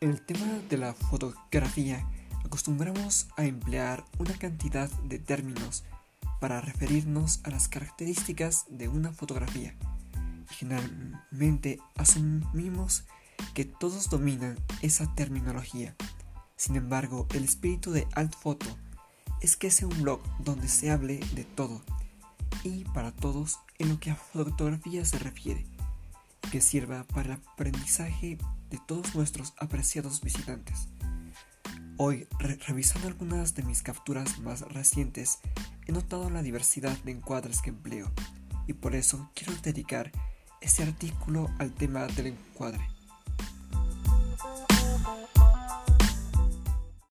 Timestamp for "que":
13.54-13.64, 19.56-19.72, 23.98-24.12, 26.50-26.60, 37.60-37.70